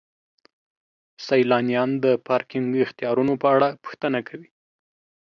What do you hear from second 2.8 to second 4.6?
اختیارونو په اړه پوښتنه کوي.